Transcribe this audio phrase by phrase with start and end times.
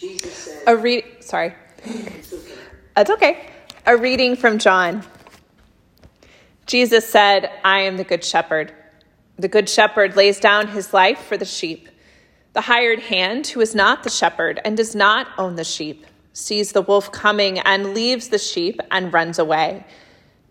[0.00, 1.54] Jesus said, A read sorry.
[1.84, 2.54] it's okay.
[2.94, 3.50] That's okay.
[3.84, 5.04] A reading from John.
[6.64, 8.72] Jesus said, I am the good shepherd.
[9.38, 11.88] The good shepherd lays down his life for the sheep.
[12.54, 16.72] The hired hand, who is not the shepherd and does not own the sheep, sees
[16.72, 19.84] the wolf coming and leaves the sheep and runs away.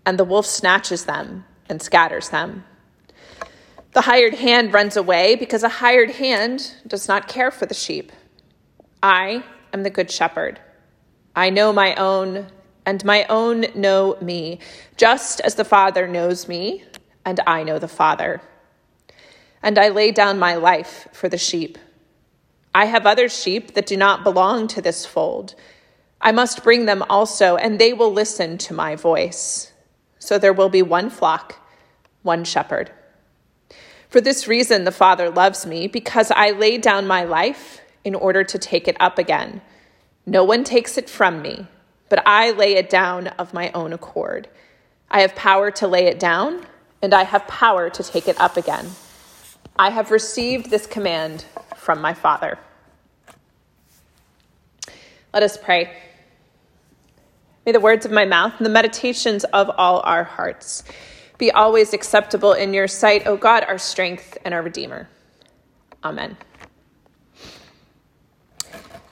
[0.05, 2.65] And the wolf snatches them and scatters them.
[3.93, 8.11] The hired hand runs away because a hired hand does not care for the sheep.
[9.01, 9.43] I
[9.73, 10.59] am the good shepherd.
[11.35, 12.47] I know my own,
[12.85, 14.59] and my own know me,
[14.97, 16.83] just as the Father knows me,
[17.23, 18.41] and I know the Father.
[19.63, 21.77] And I lay down my life for the sheep.
[22.75, 25.55] I have other sheep that do not belong to this fold.
[26.21, 29.71] I must bring them also, and they will listen to my voice.
[30.17, 31.55] So there will be one flock,
[32.23, 32.91] one shepherd.
[34.09, 38.43] For this reason, the Father loves me, because I lay down my life in order
[38.43, 39.61] to take it up again.
[40.25, 41.67] No one takes it from me,
[42.09, 44.47] but I lay it down of my own accord.
[45.09, 46.65] I have power to lay it down,
[47.01, 48.91] and I have power to take it up again.
[49.77, 51.45] I have received this command
[51.77, 52.59] from my Father.
[55.33, 55.95] Let us pray.
[57.65, 60.83] May the words of my mouth and the meditations of all our hearts
[61.37, 65.07] be always acceptable in your sight, O God, our strength and our Redeemer.
[66.03, 66.35] Amen.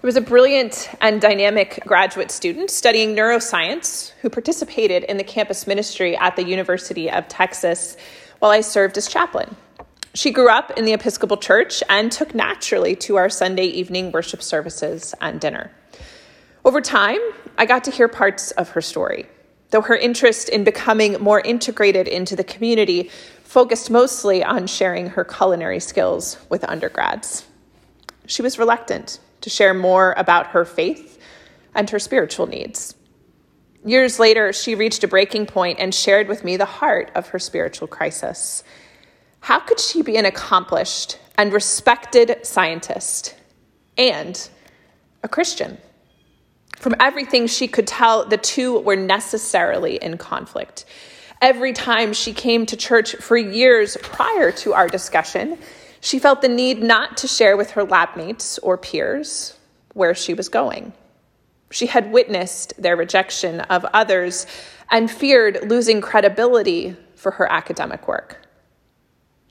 [0.08, 6.16] Was a brilliant and dynamic graduate student studying neuroscience who participated in the campus ministry
[6.16, 7.98] at the University of Texas
[8.40, 9.58] while I served as chaplain.
[10.14, 14.42] She grew up in the Episcopal Church and took naturally to our Sunday evening worship
[14.42, 15.72] services and dinner.
[16.64, 17.20] Over time,
[17.58, 19.26] I got to hear parts of her story,
[19.72, 23.12] though her interest in becoming more integrated into the community
[23.44, 27.46] focused mostly on sharing her culinary skills with undergrads.
[28.26, 31.20] She was reluctant to share more about her faith
[31.76, 32.96] and her spiritual needs.
[33.86, 37.40] Years later, she reached a breaking point and shared with me the heart of her
[37.40, 38.64] spiritual crisis.
[39.40, 43.36] How could she be an accomplished and respected scientist
[43.98, 44.50] and
[45.24, 45.78] a Christian?
[46.76, 50.86] From everything she could tell, the two were necessarily in conflict.
[51.42, 55.58] Every time she came to church for years prior to our discussion,
[56.02, 59.58] she felt the need not to share with her lab mates or peers
[59.94, 60.94] where she was going.
[61.72, 64.46] She had witnessed their rejection of others
[64.90, 68.48] and feared losing credibility for her academic work.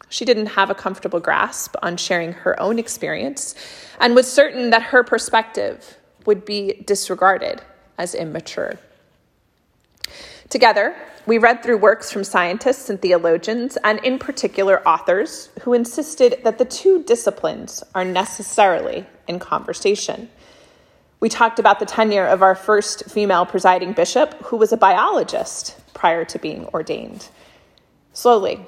[0.08, 3.54] She didn't have a comfortable grasp on sharing her own experience
[4.00, 7.62] and was certain that her perspective would be disregarded
[7.98, 8.78] as immature.
[10.48, 10.94] Together,
[11.26, 16.58] we read through works from scientists and theologians, and in particular authors, who insisted that
[16.58, 20.28] the two disciplines are necessarily in conversation.
[21.18, 25.76] We talked about the tenure of our first female presiding bishop, who was a biologist
[25.94, 27.28] prior to being ordained.
[28.12, 28.64] Slowly,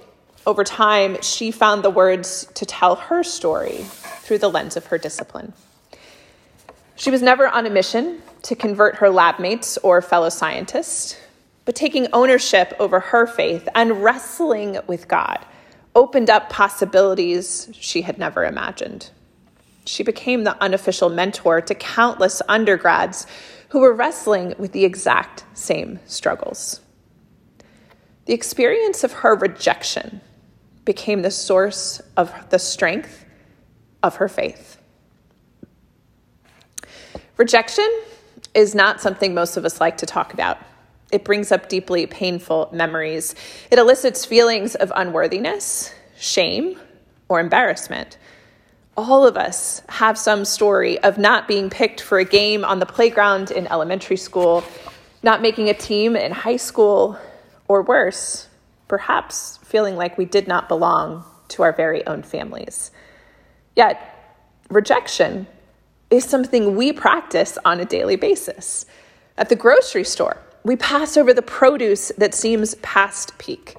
[0.47, 3.85] over time, she found the words to tell her story
[4.23, 5.53] through the lens of her discipline.
[6.97, 11.17] She was never on a mission to convert her lab mates or fellow scientists
[11.69, 15.45] but taking ownership over her faith and wrestling with God
[15.95, 19.11] opened up possibilities she had never imagined.
[19.85, 23.27] She became the unofficial mentor to countless undergrads
[23.69, 26.81] who were wrestling with the exact same struggles.
[28.25, 30.23] The experience of her rejection
[30.87, 33.27] became the source of the strength
[34.03, 34.81] of her faith.
[37.37, 37.91] Rejection
[38.55, 40.57] is not something most of us like to talk about.
[41.11, 43.35] It brings up deeply painful memories.
[43.71, 46.79] It elicits feelings of unworthiness, shame,
[47.29, 48.19] or embarrassment.
[48.97, 52.87] All of us have some story of not being picked for a game on the
[52.87, 54.65] playground in elementary school,
[55.23, 57.19] not making a team in high school,
[57.69, 58.49] or worse,
[58.89, 62.91] perhaps feeling like we did not belong to our very own families.
[63.77, 64.01] Yet,
[64.69, 65.47] rejection
[66.11, 68.85] is something we practice on a daily basis.
[69.37, 70.39] At the grocery store,
[70.69, 73.77] we pass over the produce that seems past peak.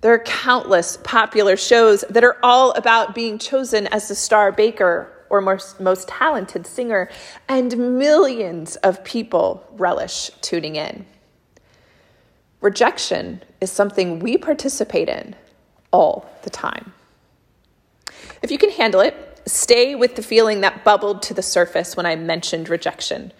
[0.00, 5.12] There are countless popular shows that are all about being chosen as the star baker
[5.28, 7.10] or most, most talented singer,
[7.48, 11.04] and millions of people relish tuning in.
[12.60, 15.34] Rejection is something we participate in
[15.92, 16.92] all the time.
[18.40, 22.06] If you can handle it, stay with the feeling that bubbled to the surface when
[22.06, 23.32] I mentioned rejection.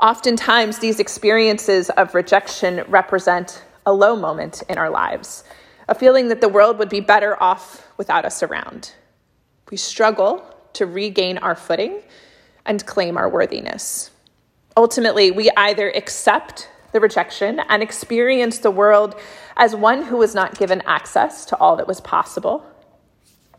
[0.00, 5.42] Oftentimes, these experiences of rejection represent a low moment in our lives,
[5.88, 8.92] a feeling that the world would be better off without us around.
[9.70, 10.44] We struggle
[10.74, 12.02] to regain our footing
[12.66, 14.10] and claim our worthiness.
[14.76, 19.18] Ultimately, we either accept the rejection and experience the world
[19.56, 22.66] as one who was not given access to all that was possible,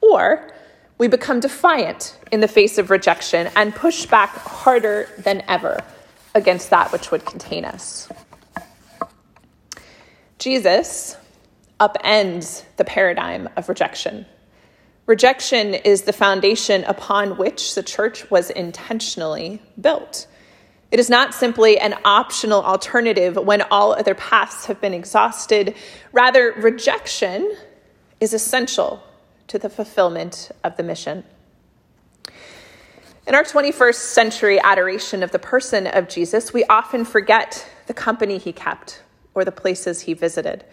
[0.02, 0.52] or
[1.00, 5.84] we become defiant in the face of rejection and push back harder than ever
[6.38, 8.08] against that which would contain us.
[10.40, 11.18] Jesus
[11.80, 14.26] upends the paradigm of rejection.
[15.06, 20.28] Rejection is the foundation upon which the church was intentionally built.
[20.92, 25.76] It is not simply an optional alternative when all other paths have been exhausted.
[26.14, 27.52] Rather, rejection
[28.20, 29.04] is essential
[29.48, 31.24] to the fulfillment of the mission.
[33.28, 38.38] In our 21st century adoration of the person of Jesus, we often forget the company
[38.38, 39.04] he kept
[39.34, 40.64] or the places he visited.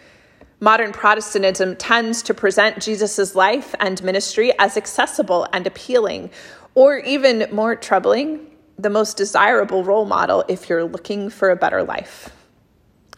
[0.60, 6.30] Modern Protestantism tends to present Jesus' life and ministry as accessible and appealing,
[6.76, 8.46] or even more troubling,
[8.78, 12.30] the most desirable role model if you're looking for a better life.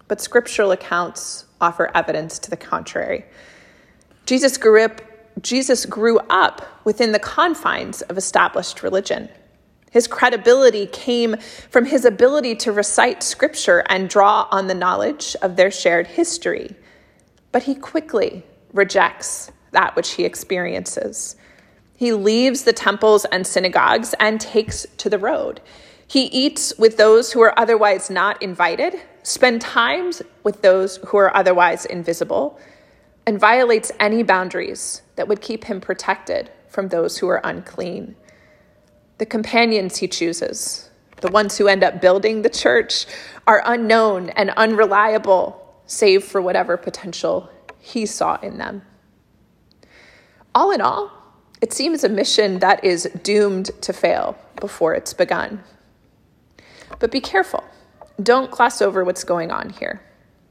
[0.08, 3.26] But scriptural accounts offer evidence to the contrary.
[4.24, 5.02] Jesus grew up,
[5.40, 9.28] Jesus grew up within the confines of established religion.
[9.90, 11.36] His credibility came
[11.70, 16.74] from his ability to recite scripture and draw on the knowledge of their shared history.
[17.52, 21.36] But he quickly rejects that which he experiences.
[21.96, 25.60] He leaves the temples and synagogues and takes to the road.
[26.06, 31.34] He eats with those who are otherwise not invited, spend times with those who are
[31.36, 32.58] otherwise invisible,
[33.26, 38.14] and violates any boundaries that would keep him protected from those who are unclean.
[39.18, 40.90] The companions he chooses,
[41.20, 43.06] the ones who end up building the church,
[43.46, 48.82] are unknown and unreliable, save for whatever potential he saw in them.
[50.54, 51.12] All in all,
[51.60, 55.62] it seems a mission that is doomed to fail before it's begun.
[56.98, 57.64] But be careful.
[58.22, 60.02] Don't gloss over what's going on here.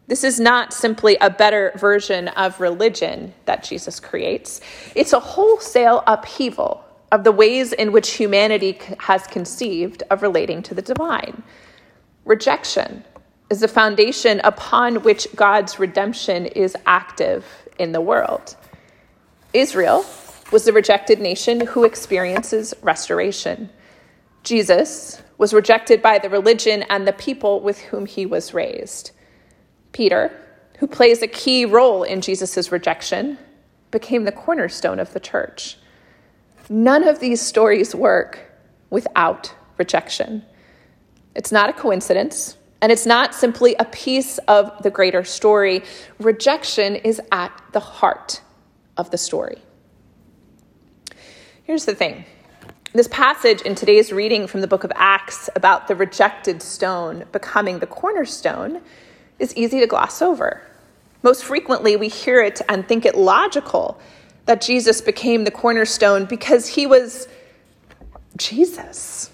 [0.08, 4.62] This is not simply a better version of religion that Jesus creates,
[4.94, 10.76] it's a wholesale upheaval of the ways in which humanity has conceived of relating to
[10.76, 11.42] the divine.
[12.24, 13.04] Rejection
[13.50, 17.46] is the foundation upon which God's redemption is active
[17.80, 18.56] in the world.
[19.54, 20.06] Israel
[20.52, 23.70] was the rejected nation who experiences restoration.
[24.44, 29.12] Jesus was rejected by the religion and the people with whom he was raised.
[29.96, 30.30] Peter,
[30.80, 33.38] who plays a key role in Jesus' rejection,
[33.92, 35.78] became the cornerstone of the church.
[36.68, 38.52] None of these stories work
[38.90, 40.44] without rejection.
[41.34, 45.82] It's not a coincidence, and it's not simply a piece of the greater story.
[46.20, 48.42] Rejection is at the heart
[48.98, 49.60] of the story.
[51.64, 52.26] Here's the thing
[52.92, 57.80] this passage in today's reading from the book of Acts about the rejected stone becoming
[57.80, 58.82] the cornerstone
[59.40, 60.62] is easy to gloss over.
[61.24, 64.00] Most frequently, we hear it and think it logical
[64.46, 67.28] that Jesus became the cornerstone because he was
[68.38, 69.32] Jesus.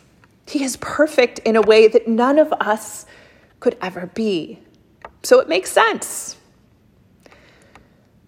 [0.48, 3.06] He is perfect in a way that none of us
[3.60, 4.60] could ever be.
[5.24, 6.38] So it makes sense.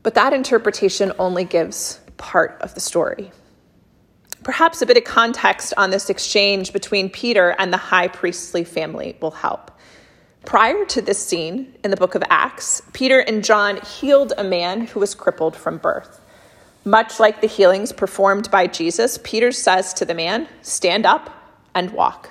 [0.04, 3.32] But that interpretation only gives part of the story.
[4.44, 9.18] Perhaps a bit of context on this exchange between Peter and the high priestly family
[9.22, 9.72] will help.
[10.46, 14.88] Prior to this scene in the book of Acts, Peter and John healed a man
[14.88, 16.20] who was crippled from birth.
[16.84, 21.30] Much like the healings performed by Jesus, Peter says to the man, Stand up
[21.74, 22.30] and walk.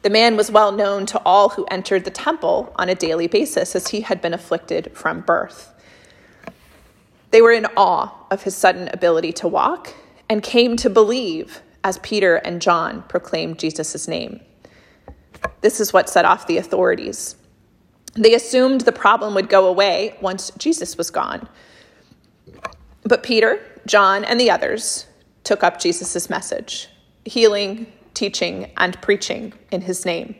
[0.00, 3.76] The man was well known to all who entered the temple on a daily basis
[3.76, 5.72] as he had been afflicted from birth.
[7.30, 9.94] They were in awe of his sudden ability to walk
[10.28, 14.40] and came to believe as Peter and John proclaimed Jesus' name.
[15.60, 17.36] This is what set off the authorities.
[18.14, 21.48] They assumed the problem would go away once Jesus was gone.
[23.02, 25.06] But Peter, John, and the others
[25.42, 26.88] took up Jesus' message
[27.26, 30.36] healing, teaching, and preaching in his name.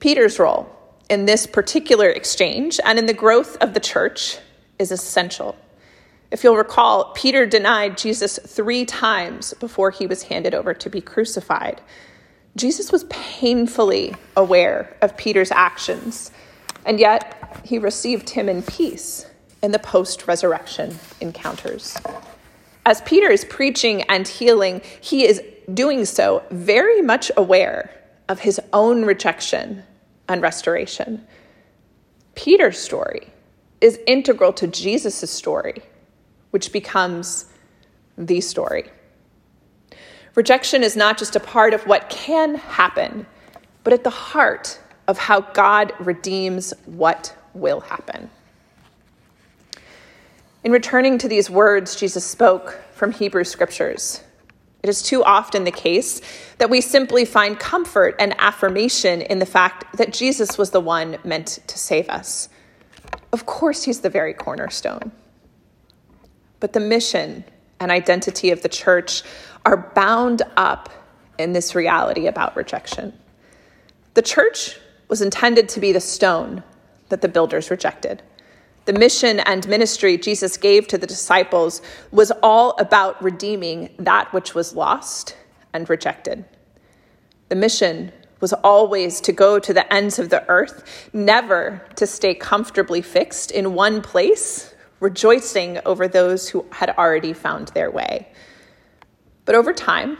[0.00, 0.74] Peter's role
[1.10, 4.38] in this particular exchange and in the growth of the church
[4.78, 5.56] is essential.
[6.30, 11.00] If you'll recall, Peter denied Jesus three times before he was handed over to be
[11.00, 11.80] crucified.
[12.58, 16.32] Jesus was painfully aware of Peter's actions,
[16.84, 19.26] and yet he received him in peace
[19.62, 21.96] in the post resurrection encounters.
[22.84, 25.40] As Peter is preaching and healing, he is
[25.72, 27.90] doing so very much aware
[28.28, 29.84] of his own rejection
[30.28, 31.24] and restoration.
[32.34, 33.28] Peter's story
[33.80, 35.82] is integral to Jesus' story
[36.50, 37.46] which becomes
[38.16, 38.90] the story.
[40.38, 43.26] Rejection is not just a part of what can happen,
[43.82, 44.78] but at the heart
[45.08, 48.30] of how God redeems what will happen.
[50.62, 54.22] In returning to these words Jesus spoke from Hebrew scriptures,
[54.84, 56.20] it is too often the case
[56.58, 61.18] that we simply find comfort and affirmation in the fact that Jesus was the one
[61.24, 62.48] meant to save us.
[63.32, 65.10] Of course, he's the very cornerstone.
[66.60, 67.42] But the mission
[67.80, 69.22] and identity of the church
[69.64, 70.90] are bound up
[71.38, 73.12] in this reality about rejection.
[74.14, 76.62] The church was intended to be the stone
[77.08, 78.22] that the builders rejected.
[78.84, 84.54] The mission and ministry Jesus gave to the disciples was all about redeeming that which
[84.54, 85.36] was lost
[85.72, 86.44] and rejected.
[87.48, 92.34] The mission was always to go to the ends of the earth, never to stay
[92.34, 98.28] comfortably fixed in one place, rejoicing over those who had already found their way.
[99.48, 100.18] But over time,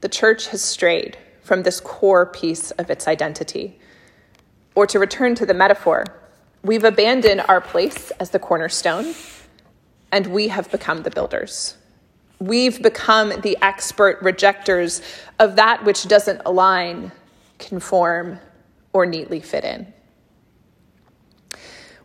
[0.00, 3.78] the church has strayed from this core piece of its identity.
[4.74, 6.06] Or to return to the metaphor,
[6.62, 9.14] We've abandoned our place as the cornerstone,
[10.10, 11.76] and we have become the builders.
[12.38, 15.02] We've become the expert rejectors
[15.38, 17.12] of that which doesn't align,
[17.58, 18.38] conform,
[18.94, 19.92] or neatly fit in.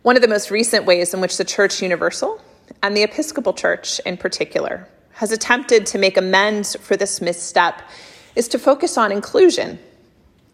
[0.01, 2.41] One of the most recent ways in which the Church Universal,
[2.83, 4.89] and the Episcopal Church in particular,
[5.19, 7.81] has attempted to make amends for this misstep
[8.38, 9.77] is to focus on inclusion.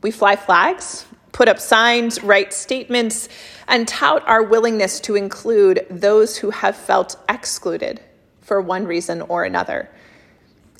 [0.02, 3.28] We fly flags put up signs, write statements,
[3.68, 8.00] and tout our willingness to include those who have felt excluded
[8.42, 9.90] for one reason or another.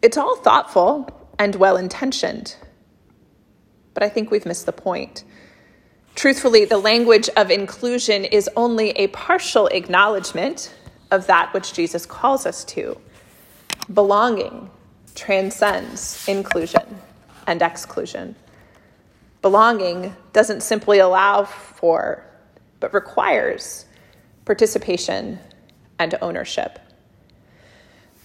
[0.02, 2.56] It's all thoughtful and well intentioned,
[3.94, 5.26] but I think we've missed the point.
[6.16, 10.74] Truthfully, the language of inclusion is only a partial acknowledgement
[11.12, 12.98] of that which Jesus calls us to.
[13.94, 14.72] Belonging
[15.14, 17.00] transcends inclusion
[17.46, 18.36] and exclusion.
[19.44, 22.26] Belonging doesn't simply allow for,
[22.80, 23.86] but requires
[24.44, 25.40] participation
[26.00, 26.80] and ownership.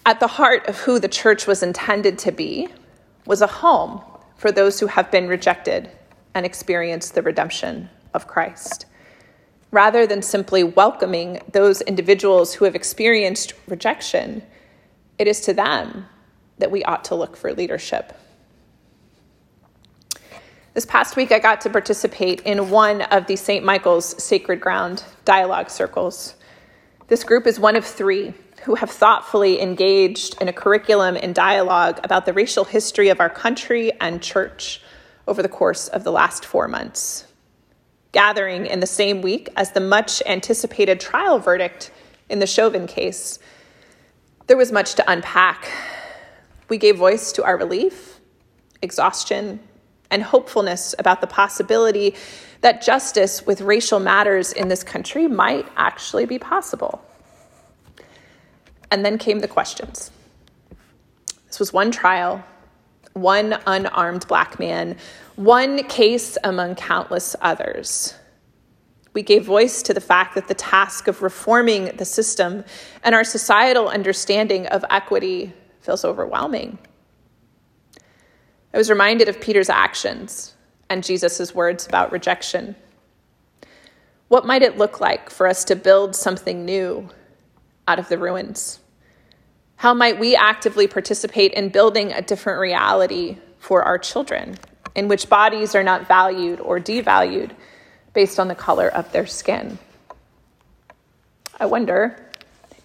[0.06, 2.68] At the heart of who the church was intended to be
[3.26, 4.00] was a home
[4.36, 5.90] for those who have been rejected
[6.34, 8.86] and experienced the redemption of Christ.
[9.70, 14.42] Rather than simply welcoming those individuals who have experienced rejection,
[15.20, 16.06] it is to them
[16.56, 18.14] that we ought to look for leadership.
[20.72, 23.62] This past week, I got to participate in one of the St.
[23.62, 26.36] Michael's Sacred Ground dialogue circles.
[27.08, 32.00] This group is one of three who have thoughtfully engaged in a curriculum and dialogue
[32.02, 34.80] about the racial history of our country and church
[35.28, 37.26] over the course of the last four months.
[38.12, 41.90] Gathering in the same week as the much anticipated trial verdict
[42.30, 43.38] in the Chauvin case,
[44.50, 45.70] there was much to unpack.
[46.68, 48.18] We gave voice to our relief,
[48.82, 49.60] exhaustion,
[50.10, 52.16] and hopefulness about the possibility
[52.60, 57.00] that justice with racial matters in this country might actually be possible.
[58.90, 60.10] And then came the questions.
[61.46, 62.42] This was one trial,
[63.12, 64.96] one unarmed black man,
[65.36, 68.14] one case among countless others.
[69.12, 72.64] We gave voice to the fact that the task of reforming the system
[73.02, 76.78] and our societal understanding of equity feels overwhelming.
[78.72, 80.54] I was reminded of Peter's actions
[80.88, 82.76] and Jesus' words about rejection.
[84.28, 87.08] What might it look like for us to build something new
[87.88, 88.78] out of the ruins?
[89.76, 94.56] How might we actively participate in building a different reality for our children,
[94.94, 97.52] in which bodies are not valued or devalued
[98.12, 99.78] based on the color of their skin?
[101.58, 102.16] I wonder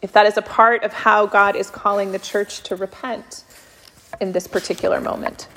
[0.02, 3.44] if that is a part of how God is calling the church to repent
[4.22, 5.48] in this particular moment.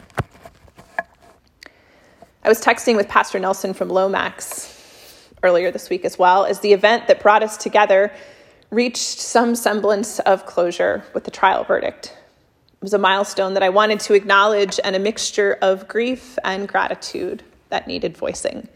[2.45, 4.75] I was texting with Pastor Nelson from Lomax
[5.43, 8.13] earlier this week as well as the event that brought us together
[8.71, 12.17] reached some semblance of closure with the trial verdict.
[12.75, 16.69] It was a milestone that I wanted to acknowledge and a mixture of grief and
[16.69, 18.69] gratitude that needed voicing.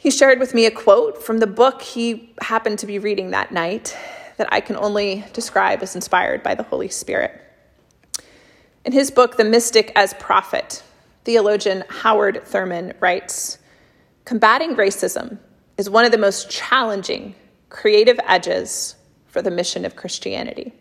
[0.00, 3.52] He shared with me a quote from the book he happened to be reading that
[3.52, 3.94] night
[4.38, 7.38] that I can only describe as inspired by the Holy Spirit.
[8.86, 10.82] In his book, The Mystic as Prophet,
[11.24, 13.58] theologian Howard Thurman writes
[14.24, 15.36] Combating racism
[15.76, 17.34] is one of the most challenging
[17.68, 20.72] creative edges for the mission of Christianity.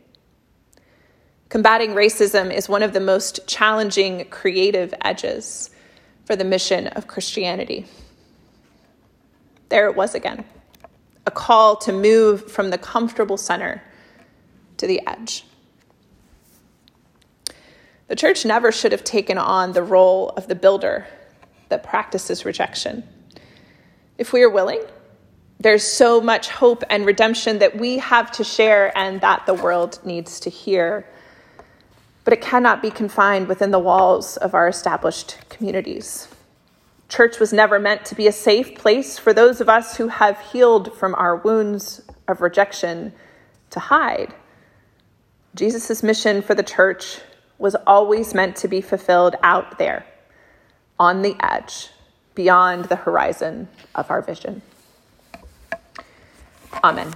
[1.50, 5.72] Combating racism is one of the most challenging creative edges
[6.24, 7.86] for the mission of Christianity.
[9.70, 10.46] There it was again
[11.26, 13.84] a call to move from the comfortable center
[14.78, 15.46] to the edge.
[18.08, 21.06] The church never should have taken on the role of the builder
[21.70, 23.04] that practices rejection.
[24.18, 24.82] If we are willing,
[25.60, 30.00] there's so much hope and redemption that we have to share and that the world
[30.04, 31.06] needs to hear.
[32.24, 36.28] But it cannot be confined within the walls of our established communities.
[37.10, 40.40] Church was never meant to be a safe place for those of us who have
[40.52, 43.12] healed from our wounds of rejection
[43.72, 44.34] to hide.
[45.56, 47.20] Jesus' mission for the church
[47.58, 50.06] was always meant to be fulfilled out there,
[51.00, 51.90] on the edge,
[52.36, 54.62] beyond the horizon of our vision.
[56.84, 57.14] Amen.